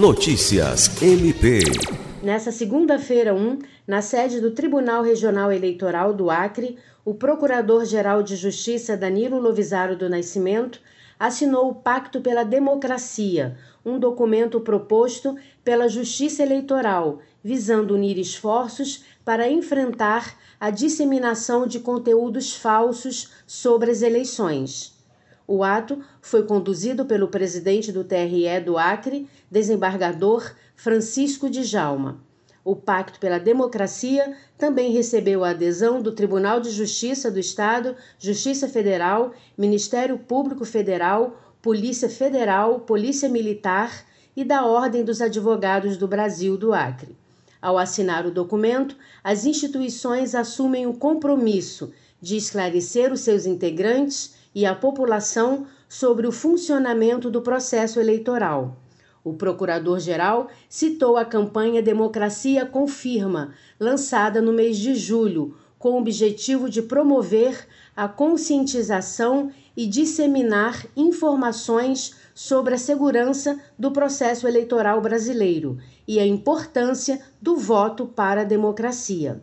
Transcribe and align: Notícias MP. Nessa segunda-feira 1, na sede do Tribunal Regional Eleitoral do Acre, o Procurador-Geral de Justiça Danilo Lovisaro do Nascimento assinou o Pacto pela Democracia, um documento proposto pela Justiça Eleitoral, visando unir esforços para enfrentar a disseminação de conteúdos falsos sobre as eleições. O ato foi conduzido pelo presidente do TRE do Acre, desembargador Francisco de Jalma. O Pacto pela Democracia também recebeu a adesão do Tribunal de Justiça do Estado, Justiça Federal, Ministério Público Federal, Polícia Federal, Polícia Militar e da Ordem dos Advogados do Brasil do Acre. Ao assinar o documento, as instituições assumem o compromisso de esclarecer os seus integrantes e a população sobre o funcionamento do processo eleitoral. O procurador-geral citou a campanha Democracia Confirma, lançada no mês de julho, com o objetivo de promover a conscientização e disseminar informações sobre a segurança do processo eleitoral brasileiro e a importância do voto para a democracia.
Notícias 0.00 1.02
MP. 1.02 1.60
Nessa 2.22 2.50
segunda-feira 2.50 3.34
1, 3.34 3.58
na 3.86 4.00
sede 4.00 4.40
do 4.40 4.52
Tribunal 4.52 5.02
Regional 5.02 5.52
Eleitoral 5.52 6.14
do 6.14 6.30
Acre, 6.30 6.78
o 7.04 7.12
Procurador-Geral 7.12 8.22
de 8.22 8.34
Justiça 8.34 8.96
Danilo 8.96 9.38
Lovisaro 9.38 9.94
do 9.94 10.08
Nascimento 10.08 10.80
assinou 11.18 11.68
o 11.68 11.74
Pacto 11.74 12.22
pela 12.22 12.44
Democracia, 12.44 13.58
um 13.84 13.98
documento 13.98 14.58
proposto 14.60 15.36
pela 15.62 15.86
Justiça 15.86 16.42
Eleitoral, 16.42 17.18
visando 17.44 17.94
unir 17.94 18.16
esforços 18.16 19.04
para 19.22 19.50
enfrentar 19.50 20.34
a 20.58 20.70
disseminação 20.70 21.66
de 21.66 21.78
conteúdos 21.78 22.56
falsos 22.56 23.32
sobre 23.46 23.90
as 23.90 24.00
eleições. 24.00 24.98
O 25.52 25.64
ato 25.64 25.98
foi 26.22 26.44
conduzido 26.44 27.04
pelo 27.04 27.26
presidente 27.26 27.90
do 27.90 28.04
TRE 28.04 28.60
do 28.64 28.78
Acre, 28.78 29.28
desembargador 29.50 30.54
Francisco 30.76 31.50
de 31.50 31.64
Jalma. 31.64 32.20
O 32.64 32.76
Pacto 32.76 33.18
pela 33.18 33.40
Democracia 33.40 34.36
também 34.56 34.92
recebeu 34.92 35.42
a 35.42 35.50
adesão 35.50 36.00
do 36.00 36.12
Tribunal 36.12 36.60
de 36.60 36.70
Justiça 36.70 37.32
do 37.32 37.40
Estado, 37.40 37.96
Justiça 38.16 38.68
Federal, 38.68 39.32
Ministério 39.58 40.16
Público 40.18 40.64
Federal, 40.64 41.36
Polícia 41.60 42.08
Federal, 42.08 42.78
Polícia 42.78 43.28
Militar 43.28 44.06
e 44.36 44.44
da 44.44 44.64
Ordem 44.64 45.02
dos 45.02 45.20
Advogados 45.20 45.96
do 45.96 46.06
Brasil 46.06 46.56
do 46.56 46.72
Acre. 46.72 47.16
Ao 47.60 47.76
assinar 47.76 48.24
o 48.24 48.30
documento, 48.30 48.96
as 49.24 49.44
instituições 49.44 50.32
assumem 50.32 50.86
o 50.86 50.94
compromisso 50.94 51.92
de 52.22 52.36
esclarecer 52.36 53.12
os 53.12 53.22
seus 53.22 53.46
integrantes 53.46 54.38
e 54.54 54.66
a 54.66 54.74
população 54.74 55.66
sobre 55.88 56.26
o 56.26 56.32
funcionamento 56.32 57.30
do 57.30 57.42
processo 57.42 58.00
eleitoral. 58.00 58.76
O 59.22 59.34
procurador-geral 59.34 60.48
citou 60.68 61.16
a 61.16 61.24
campanha 61.24 61.82
Democracia 61.82 62.64
Confirma, 62.64 63.52
lançada 63.78 64.40
no 64.40 64.52
mês 64.52 64.78
de 64.78 64.94
julho, 64.94 65.54
com 65.78 65.92
o 65.92 65.98
objetivo 65.98 66.68
de 66.68 66.82
promover 66.82 67.66
a 67.96 68.06
conscientização 68.06 69.50
e 69.76 69.86
disseminar 69.86 70.86
informações 70.96 72.14
sobre 72.34 72.74
a 72.74 72.78
segurança 72.78 73.58
do 73.78 73.90
processo 73.90 74.46
eleitoral 74.46 75.00
brasileiro 75.00 75.78
e 76.06 76.18
a 76.18 76.26
importância 76.26 77.20
do 77.40 77.56
voto 77.56 78.06
para 78.06 78.42
a 78.42 78.44
democracia. 78.44 79.42